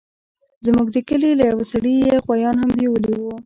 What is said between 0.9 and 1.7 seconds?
د کلي له يوه